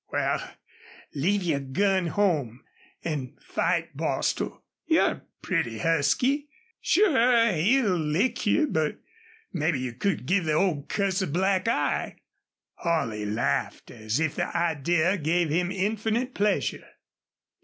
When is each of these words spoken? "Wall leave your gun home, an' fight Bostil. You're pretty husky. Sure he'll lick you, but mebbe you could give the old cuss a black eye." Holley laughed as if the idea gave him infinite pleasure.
"Wall 0.11 0.39
leave 1.13 1.43
your 1.43 1.59
gun 1.59 2.07
home, 2.07 2.63
an' 3.03 3.37
fight 3.39 3.95
Bostil. 3.95 4.63
You're 4.87 5.21
pretty 5.43 5.77
husky. 5.77 6.49
Sure 6.81 7.51
he'll 7.51 7.97
lick 7.99 8.47
you, 8.47 8.65
but 8.65 8.97
mebbe 9.53 9.75
you 9.75 9.93
could 9.93 10.25
give 10.25 10.45
the 10.45 10.53
old 10.53 10.89
cuss 10.89 11.21
a 11.21 11.27
black 11.27 11.67
eye." 11.67 12.15
Holley 12.77 13.27
laughed 13.27 13.91
as 13.91 14.19
if 14.19 14.33
the 14.37 14.47
idea 14.57 15.17
gave 15.19 15.49
him 15.51 15.71
infinite 15.71 16.33
pleasure. 16.33 16.89